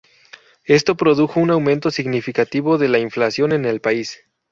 [0.65, 4.23] Esto produjo un aumento significativo de la inflación en el país.